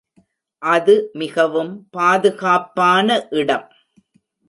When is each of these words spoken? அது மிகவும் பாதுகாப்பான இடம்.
அது 0.61 0.95
மிகவும் 1.13 1.71
பாதுகாப்பான 1.91 3.07
இடம். 3.29 3.67